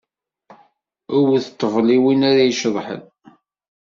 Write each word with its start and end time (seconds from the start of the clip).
Wwet 1.19 1.45
ṭṭbel 1.53 1.87
i 1.95 1.97
win 2.03 2.21
ar 2.29 2.35
a 2.39 2.45
iceḍḥen. 2.51 3.01